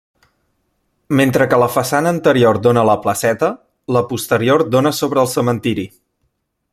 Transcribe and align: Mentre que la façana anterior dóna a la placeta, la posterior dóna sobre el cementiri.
Mentre 1.19 1.47
que 1.51 1.59
la 1.63 1.67
façana 1.73 2.09
anterior 2.15 2.59
dóna 2.69 2.83
a 2.85 2.87
la 2.91 2.97
placeta, 3.05 3.51
la 3.97 4.03
posterior 4.15 4.67
dóna 4.77 4.97
sobre 5.03 5.25
el 5.25 5.33
cementiri. 5.39 5.89